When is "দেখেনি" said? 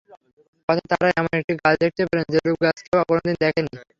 3.41-3.71